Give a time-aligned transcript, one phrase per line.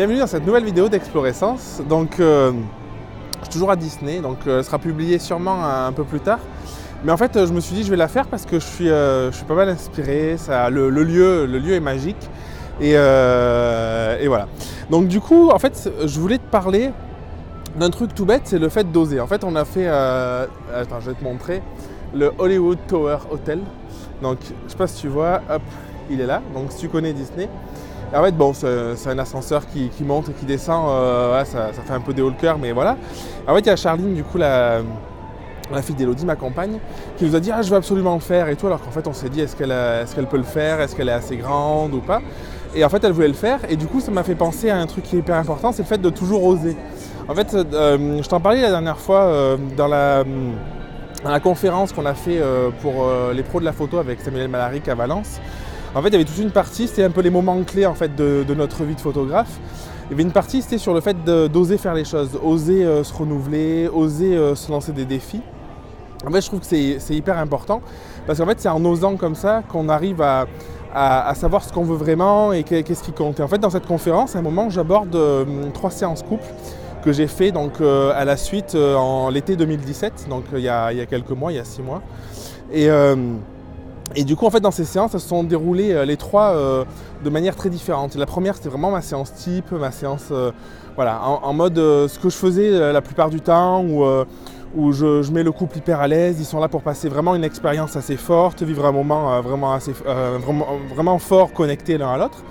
[0.00, 1.82] Bienvenue dans cette nouvelle vidéo d'Explorescence.
[1.86, 2.52] Donc, euh,
[3.40, 6.38] je suis toujours à Disney, donc euh, elle sera publiée sûrement un, peu plus tard.
[7.04, 8.64] Mais en fait, euh, je me suis dit je vais la faire parce que je
[8.64, 8.88] suis,
[9.46, 10.38] pas mal inspiré.
[10.38, 12.30] Ça, le, lieu, le lieu est magique.
[12.80, 14.48] Et, voilà.
[14.88, 16.92] Donc du coup, en fait, je voulais te parler
[17.78, 19.20] d'un truc tout bête, c'est le fait d'oser.
[19.20, 21.60] En fait, on a fait, attends, je vais te montrer,
[22.14, 23.60] le Hollywood Tower Hotel.
[24.22, 25.60] Donc, je sais pas si tu vois, hop,
[26.08, 26.40] il est là.
[26.54, 27.50] Donc, si tu connais Disney.
[28.12, 30.88] En fait, bon, c'est un ascenseur qui, monte et qui descend.
[30.88, 32.96] euh, ça, fait un peu des hauts le mais voilà.
[33.46, 34.80] En fait, il y a Charline, du coup, la,
[35.80, 36.78] fille d'Elodie, ma compagne,
[37.16, 38.66] qui nous a dit Ah, je veux absolument le faire et tout.
[38.66, 41.36] Alors qu'en fait, on s'est dit Est-ce qu'elle peut le faire Est-ce qu'elle est assez
[41.36, 42.20] grande ou pas?
[42.74, 43.60] Et en fait, elle voulait le faire.
[43.68, 45.82] Et du coup, ça m'a fait penser à un truc qui est hyper important c'est
[45.82, 46.76] le fait de toujours oser.
[47.28, 50.24] En fait, euh, je t'en parlais la dernière fois euh, dans la.
[51.24, 52.42] la conférence qu'on a fait
[52.82, 55.40] pour les pros de la photo avec Samuel Malaric à Valence,
[55.94, 57.94] en fait, il y avait toute une partie, c'était un peu les moments clés en
[57.94, 59.58] fait, de, notre vie de photographe.
[60.06, 63.04] Il y avait une partie, c'était sur le fait d'oser faire les choses, oser euh,
[63.04, 65.42] se renouveler, oser euh, se lancer des défis.
[66.26, 67.80] En fait, je trouve que c'est hyper important
[68.26, 70.46] parce qu'en fait, c'est en osant comme ça qu'on arrive à,
[71.34, 73.40] savoir ce qu'on veut vraiment et qu'est- qu'est-ce qui compte.
[73.40, 76.44] Et en fait, dans cette conférence, à un moment, j'aborde euh, trois séances couple
[77.02, 80.98] que j'ai fait donc à la suite en l'été 2017, donc il y, a, il
[80.98, 82.02] y a quelques mois, il y a six mois.
[82.70, 82.90] Et,
[84.16, 86.50] et du coup, en fait, dans ces séances, elles se sont déroulées euh, les trois
[86.50, 86.84] euh,
[87.24, 88.16] de manière très différente.
[88.16, 90.50] La première, c'était vraiment ma séance type, ma séance, euh,
[90.96, 94.04] voilà, en, mode ce que je faisais la plupart du temps, où,
[94.76, 96.36] où je, je mets le couple hyper à l'aise.
[96.40, 99.92] Ils sont là pour passer vraiment une expérience assez forte, vivre un moment vraiment, assez,
[99.92, 102.42] vraiment, vraiment fort, connecté l'un à l'autre.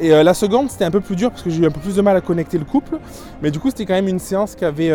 [0.00, 1.94] Et la seconde, c'était un peu plus dur parce que j'ai eu un peu plus
[1.96, 2.98] de mal à connecter le couple.
[3.40, 4.90] Mais du coup, c'était quand même une séance qui avait.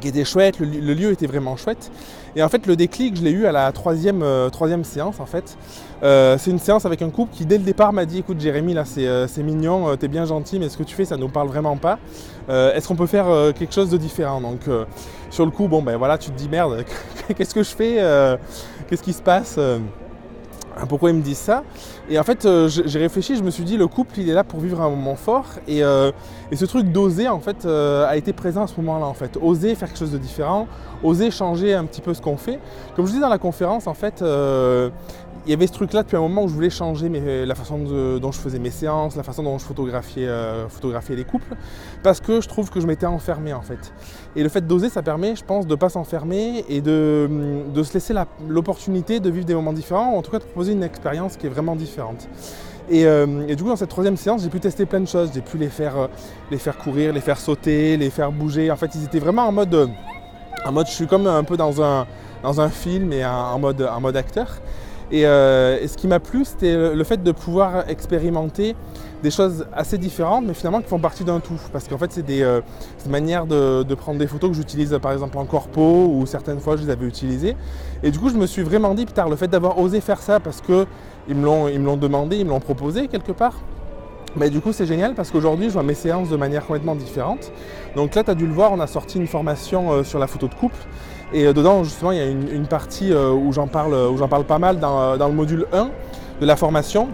[0.00, 1.90] Qui était chouette, le, li- le lieu était vraiment chouette.
[2.34, 4.48] Et en fait, le déclic, je l'ai eu à la troisième, euh,
[4.84, 5.56] séance, en fait.
[6.02, 8.74] Euh, c'est une séance avec un couple qui, dès le départ, m'a dit Écoute, Jérémy,
[8.74, 11.48] là, c'est euh, mignon, t'es bien gentil, mais ce que tu fais, ça nous parle
[11.48, 11.98] vraiment pas.
[12.48, 13.26] Est-ce qu'on peut faire
[13.58, 14.40] quelque chose de différent?
[14.40, 14.60] Donc,
[15.30, 16.84] sur le coup, bon, ben voilà, tu te dis Merde,
[17.36, 18.36] qu'est-ce que je fais
[18.88, 19.58] Qu'est-ce qui se passe
[20.84, 21.64] pourquoi ils me disent ça?
[22.10, 24.44] Et en fait, euh, j'ai réfléchi, je me suis dit, le couple, il est là
[24.44, 25.46] pour vivre un moment fort.
[25.66, 26.10] Et, euh,
[26.52, 29.38] ce truc d'oser, en fait, euh, a été présent à ce moment-là, en fait.
[29.40, 30.68] Oser faire quelque chose de différent,
[31.02, 32.58] oser changer un petit peu ce qu'on fait.
[32.94, 34.22] Comme je dis dans la conférence, en fait,
[35.46, 37.08] il y avait ce truc-là depuis un moment où je voulais changer
[37.46, 41.24] la façon dont je faisais mes séances, la façon dont je photographiais, euh, photographiais les
[41.24, 41.54] couples,
[42.02, 43.92] parce que je trouve que je m'étais enfermé, en fait.
[44.34, 47.30] Et le fait d'oser, ça permet, je pense, de ne pas s'enfermer et de,
[47.72, 50.72] de se laisser la- l'opportunité de vivre des moments différents, en tout cas de proposer
[50.72, 52.28] une expérience qui est vraiment différente.
[52.90, 55.30] Et, euh, et du coup, dans cette troisième séance, j'ai pu tester plein de choses.
[55.34, 56.06] J'ai pu les faire, euh,
[56.50, 58.70] les faire courir, les faire sauter, les faire bouger.
[58.70, 59.90] En fait, ils étaient vraiment en mode,
[60.64, 62.06] en mode je suis comme un peu dans un,
[62.42, 64.58] dans un film et en mode, en mode acteur.
[65.10, 68.74] Et, euh, et ce qui m'a plu, c'était le fait de pouvoir expérimenter
[69.22, 71.60] des choses assez différentes, mais finalement qui font partie d'un tout.
[71.72, 72.60] Parce qu'en fait, c'est des, euh,
[73.08, 76.82] manières de, prendre des photos que j'utilise par exemple en corpo ou certaines fois je
[76.82, 77.56] les avais utilisées.
[78.02, 80.40] Et du coup, je me suis vraiment dit, putain, le fait d'avoir osé faire ça
[80.40, 80.86] parce que
[81.28, 83.54] ils me l'ont, demandé, ils me l'ont proposé quelque part.
[84.36, 87.50] Mais du coup, c'est génial parce qu'aujourd'hui, je vois mes séances de manière complètement différente.
[87.96, 90.26] Donc là, tu as dû le voir, on a sorti une formation euh, sur la
[90.26, 90.76] photo de couple.
[91.32, 94.28] Et euh, dedans, justement, il y a une, partie euh, où j'en parle, où j'en
[94.28, 95.88] parle pas mal dans, euh, le module 1
[96.40, 97.08] de la formation.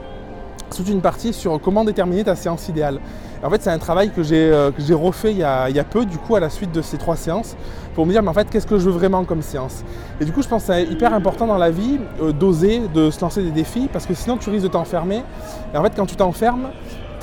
[0.71, 2.99] C'est toute une partie sur comment déterminer ta séance idéale.
[3.45, 6.37] En fait, c'est un travail que j'ai euh, refait il y, a, peu, du coup,
[6.37, 7.57] à la suite de ces trois séances,
[7.95, 9.83] pour me dire, mais en fait, qu'est-ce que je veux vraiment comme séance?
[10.21, 13.11] Et du coup, je pense que c'est hyper important dans la vie euh, d'oser, de
[13.11, 15.25] se lancer des défis, parce que sinon, tu risques de t'enfermer.
[15.75, 16.69] Et en fait, quand tu t'enfermes,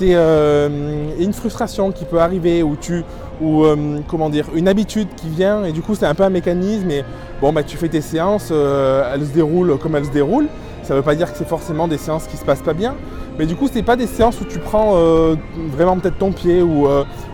[0.01, 0.69] euh,
[1.16, 3.06] il y a une frustration qui peut arriver, ou tu,
[3.41, 6.29] ou euh, comment dire, une habitude qui vient, et du coup, c'est un peu un
[6.29, 6.89] mécanisme.
[6.91, 7.03] Et
[7.41, 10.47] bon, bah, tu fais tes séances, euh, elles se déroulent comme elles se déroulent.
[10.83, 12.95] Ça ne veut pas dire que c'est forcément des séances qui se passent pas bien,
[13.38, 15.35] mais du coup, c'est pas des séances où tu prends euh,
[15.72, 16.88] vraiment peut-être ton pied ou,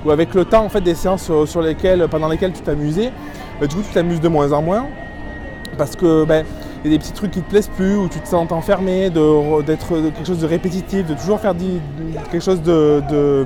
[0.06, 3.12] ou avec le temps, en fait, des séances sur, lesquelles, pendant lesquelles tu t'amusais.
[3.60, 4.86] Bah, du coup, tu t'amuses de moins en moins
[5.78, 6.26] parce que
[6.84, 9.10] il y a des petits trucs qui te plaisent plus, où tu te sens enfermé,
[9.10, 11.56] d'être quelque chose de répétitif, de toujours faire
[12.32, 13.46] quelque chose de- de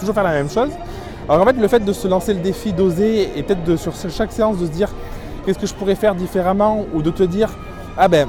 [0.00, 0.70] toujours faire la même chose.
[1.28, 4.32] Alors en fait, le fait de se lancer le défi d'oser et peut-être sur chaque
[4.32, 4.88] séance de se dire
[5.44, 7.50] qu'est-ce que je pourrais faire différemment ou de te dire
[7.96, 8.28] ah ben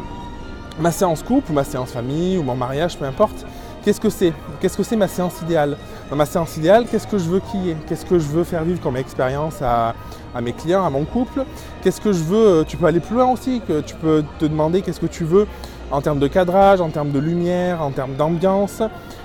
[0.80, 3.45] ma séance couple ou ma séance famille ou mon mariage, peu importe,
[3.84, 4.34] qu'est-ce que c'est?
[4.60, 5.78] Qu'est-ce que c'est ma séance idéale?
[6.10, 7.78] Dans ma séance idéale, qu'est-ce que je veux qu'il y ait?
[7.88, 9.96] Qu'est-ce que je veux faire vivre comme expérience à,
[10.36, 11.46] à mes clients, à mon couple?
[11.81, 14.46] Qu'est-ce que je veux euh, Tu peux aller plus loin aussi, que tu peux te
[14.46, 15.48] demander qu'est-ce que tu veux
[15.94, 18.81] en termes de cadrage, en termes de lumière, en termes d'ambiance,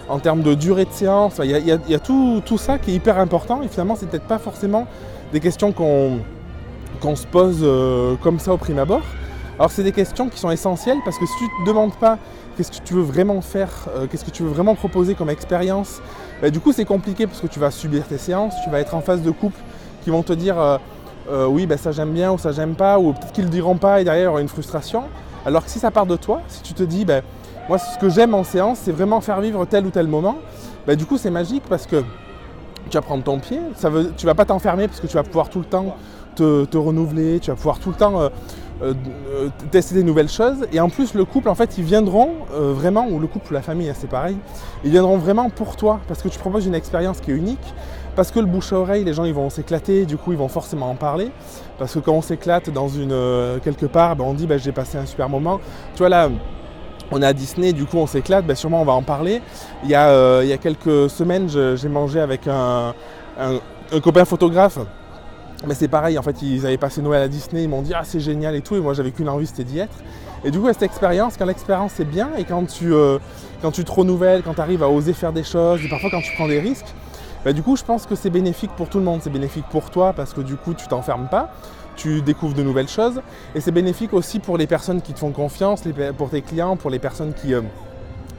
[0.09, 1.41] en termes de durée de séance.
[1.43, 4.87] Il y a, tout, ça qui est hyper important et finalement, c'est peut-être pas forcément
[5.33, 9.01] des questions qu'on se pose euh, comme ça au prime abord.
[9.59, 12.19] Alors c'est des questions qui sont essentielles parce que si tu ne te demandes pas
[12.57, 16.03] qu'est-ce que tu veux vraiment faire, euh, qu'est-ce que tu veux vraiment proposer comme expérience,
[16.43, 18.95] bah, du coup c'est compliqué parce que tu vas subir tes séances, tu vas être
[18.95, 19.61] en face de couples
[20.05, 20.57] qui vont te dire
[21.31, 23.55] euh, oui bah, ça j'aime bien ou ça j'aime pas, ou peut-être qu'ils ne le
[23.55, 25.05] diront pas et derrière il y aura une frustration.
[25.49, 27.23] Alors que si ça part de toi, si tu te dis bah,
[27.71, 30.37] moi ce que j'aime en séance c'est vraiment faire vivre tel ou tel moment,
[30.87, 32.05] du coup c'est magique parce que
[32.91, 35.23] tu vas prendre ton pied, ça veut, tu vas pas t'enfermer parce que tu vas
[35.23, 35.97] pouvoir tout le temps
[36.37, 38.29] te, renouveler, tu vas pouvoir tout le temps euh,
[38.83, 38.95] euh,
[39.31, 40.67] euh, tester des nouvelles choses.
[40.73, 43.63] Et en plus, le couple, en fait, ils viendront vraiment, ou le couple ou la
[43.63, 44.37] famille, hein, c'est pareil,
[44.85, 47.75] ils viendront vraiment pour toi parce que tu proposes une expérience qui est unique.
[48.19, 50.49] Parce que le bouche à oreille, les gens ils vont s'éclater, du coup ils vont
[50.49, 51.31] forcément en parler.
[51.79, 53.15] Parce que quand on s'éclate dans une
[53.63, 55.61] quelque part, ben, on dit ben, j'ai passé un super moment.
[55.95, 56.29] Tu vois là,
[57.13, 59.41] on est à Disney, du coup on s'éclate, ben, sûrement on va en parler.
[59.85, 62.93] Il y a, il y quelques semaines, j'ai mangé avec un
[64.03, 64.81] copain photographe
[65.67, 68.03] mais c'est pareil, en fait, ils avaient passé Noël à Disney, ils m'ont dit ah
[68.05, 69.97] c'est génial et tout, et moi j'avais qu'une envie, c'était d'y être.
[70.45, 73.19] Et du coup, cette expérience, quand l'expérience est bien et quand tu, euh,
[73.61, 76.21] quand tu te renouvelles, quand tu arrives à oser faire des choses, et parfois quand
[76.21, 76.87] tu prends des risques,
[77.49, 79.21] bah, du coup, je pense que c'est bénéfique pour tout le monde.
[79.23, 81.51] C'est bénéfique pour toi parce que du coup, tu t'enfermes pas,
[81.97, 83.23] tu découvres de nouvelles choses,
[83.55, 85.83] et c'est bénéfique aussi pour les personnes qui te font confiance,
[86.19, 87.63] pour tes clients, pour les personnes qui, euh,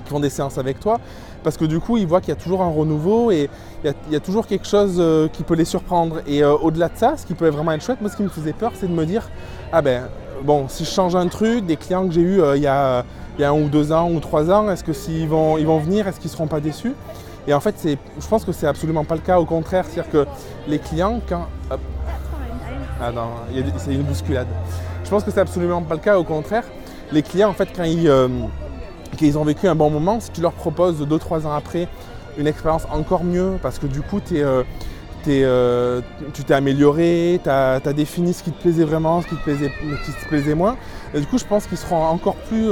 [0.05, 0.99] qui font des séances avec toi,
[1.43, 3.49] parce que du coup, ils voient qu'il y a toujours un renouveau et
[3.83, 6.17] il y, a, toujours quelque chose euh, qui peut les surprendre.
[6.27, 8.29] Et euh, au-delà de ça, ce qui peut vraiment être chouette, moi, ce qui me
[8.29, 9.27] faisait peur, c'est de me dire
[9.71, 10.03] ah ben
[10.43, 13.03] bon, si je change un truc, des clients que j'ai eus il, y a,
[13.39, 16.19] un ou deux ans ou trois ans, est-ce que s'ils vont, ils vont venir, est-ce
[16.19, 16.93] qu'ils ne seront pas déçus?
[17.47, 19.39] Et en fait, je pense que c'est absolument pas le cas.
[19.39, 20.25] Au contraire, c'est-à-dire que
[20.67, 21.47] les clients, quand
[23.01, 23.29] ah non,
[23.77, 24.47] c'est une bousculade.
[25.05, 26.19] Je pense que c'est absolument pas le cas.
[26.19, 26.65] Au contraire,
[27.11, 28.11] les clients, en fait, quand ils
[29.17, 31.87] qu'ils ont vécu un bon moment, si tu leur proposes 2-3 ans après
[32.37, 34.63] une expérience encore mieux, parce que du coup, euh,
[35.27, 36.01] euh,
[36.33, 39.69] tu t'es amélioré, tu as, défini ce qui te plaisait vraiment, ce qui te plaisait,
[39.69, 40.77] te plaisait moins,
[41.13, 42.69] et du coup, je pense qu'ils seront encore plus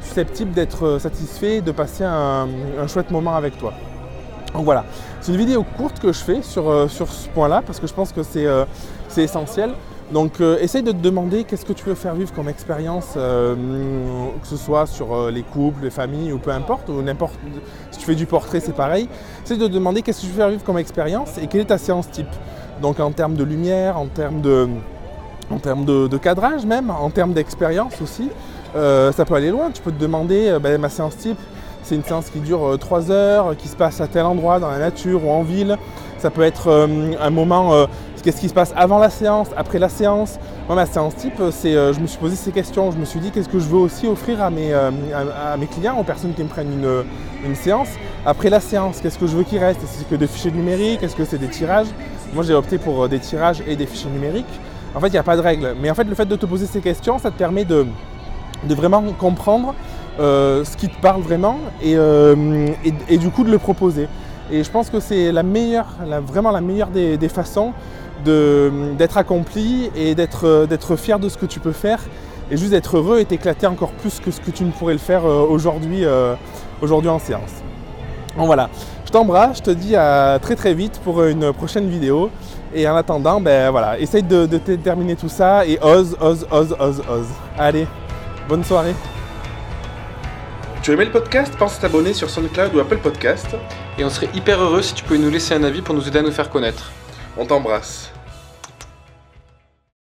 [0.00, 2.48] euh, susceptibles d'être satisfaits, de passer un,
[2.88, 3.72] chouette moment avec toi.
[4.54, 4.84] Donc voilà,
[5.20, 8.12] c'est une vidéo courte que je fais sur, sur ce point-là, parce que je pense
[8.12, 9.70] que c'est essentiel.
[10.12, 13.54] Donc euh, essaye de te demander qu'est-ce que tu veux faire vivre comme expérience, euh,
[14.42, 17.38] que ce soit sur euh, les couples, les familles ou peu importe, ou n'importe.
[17.92, 19.08] Si tu fais du portrait, c'est pareil.
[19.44, 21.66] Essaye de te demander qu'est-ce que tu veux faire vivre comme expérience et quelle est
[21.66, 22.26] ta séance type.
[22.82, 24.68] Donc en termes de lumière, en termes de,
[25.48, 28.30] en termes de, cadrage même, en termes d'expérience aussi.
[28.74, 29.70] Ça peut aller loin.
[29.72, 31.38] Tu peux te demander ben, ma séance type.
[31.82, 34.78] C'est une séance qui dure 3 heures, qui se passe à tel endroit, dans la
[34.78, 35.76] nature ou en ville.
[36.18, 36.88] Ça peut être
[37.20, 37.86] un moment
[38.22, 40.38] qu'est-ce qui se passe avant la séance, après la séance.
[40.66, 42.90] Moi, ma séance type, c'est, euh, je me suis posé ces questions.
[42.90, 44.90] Je me suis dit, qu'est-ce que je veux aussi offrir à mes, euh,
[45.70, 46.84] clients, aux personnes qui me prennent
[47.44, 47.88] une, séance.
[48.24, 49.82] Après la séance, qu'est-ce que je veux qu'il reste?
[49.82, 51.02] Est-ce que des fichiers numériques?
[51.02, 51.88] Est-ce que c'est des tirages?
[52.32, 54.60] Moi, j'ai opté pour euh, des tirages et des fichiers numériques.
[54.94, 55.74] En fait, il n'y a pas de règle.
[55.80, 57.86] Mais en fait, le fait de te poser ces questions, ça te permet de,
[58.64, 59.74] de vraiment comprendre
[60.18, 61.96] ce qui te parle vraiment et,
[63.08, 64.06] et, du coup de le proposer.
[64.52, 65.86] Et je pense que c'est la meilleure,
[66.26, 67.72] vraiment la meilleure des, des façons
[68.24, 70.14] d'être accompli et
[70.44, 72.00] euh, d'être fier de ce que tu peux faire
[72.50, 74.98] et juste d'être heureux et t'éclater encore plus que ce que tu ne pourrais le
[74.98, 76.34] faire euh, aujourd'hui euh,
[76.82, 77.50] en séance.
[78.36, 78.68] Bon voilà,
[79.04, 82.30] je t'embrasse, je te dis à très très vite pour une prochaine vidéo.
[82.72, 86.76] Et en attendant, ben voilà, essaye de, de terminer tout ça et ose, ose, ose,
[86.78, 87.26] ose, ose.
[87.58, 87.86] Allez,
[88.50, 88.96] bonne soirée.
[90.82, 91.54] Tu as aimé le podcast?
[91.56, 93.46] Pense à t'abonner sur SoundCloud ou Apple Podcast.
[93.96, 96.18] Et on serait hyper heureux si tu pouvais nous laisser un avis pour nous aider
[96.18, 96.90] à nous faire connaître.
[97.38, 98.10] On t'embrasse.